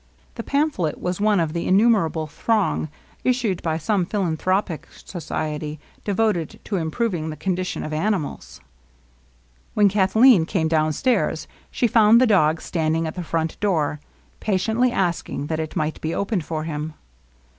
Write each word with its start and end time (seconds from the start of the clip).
The 0.33 0.41
pamphlet 0.41 0.99
was 0.99 1.21
one 1.21 1.39
of 1.39 1.53
the 1.53 1.67
innumerable 1.67 2.25
throng 2.25 2.89
issued 3.23 3.61
by 3.61 3.77
some 3.77 4.03
phi 4.03 4.17
lanthropic 4.17 4.85
society 4.91 5.79
devoted 6.03 6.59
to 6.63 6.77
improving 6.77 7.29
the 7.29 7.37
condi 7.37 7.63
tion 7.67 7.83
of 7.83 7.93
animals. 7.93 8.59
LOVELINESS. 9.75 9.93
18 9.93 10.17
When 10.17 10.31
Elathleen 10.39 10.45
came 10.47 10.67
downstairs 10.67 11.47
she 11.69 11.85
found 11.85 12.19
the 12.19 12.25
dog 12.25 12.61
standing 12.61 13.05
at 13.05 13.13
the 13.13 13.21
front 13.21 13.59
door^ 13.59 13.99
patiently 14.39 14.91
asking 14.91 15.45
that 15.45 15.59
it 15.59 15.75
might 15.75 16.01
be 16.01 16.15
opened 16.15 16.45
for 16.45 16.63
him. 16.63 16.95